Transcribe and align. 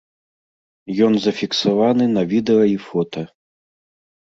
Ён 1.07 1.13
зафіксаваны 1.25 2.09
на 2.15 2.23
відэа 2.33 2.65
і 2.73 2.75
фота. 2.89 3.21